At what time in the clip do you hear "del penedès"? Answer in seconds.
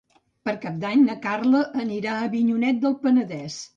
2.87-3.61